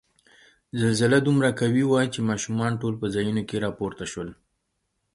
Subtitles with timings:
[0.79, 4.29] زلزله دومره قوي وه چې ماشومان ټول په ځایونو کې را پورته شول.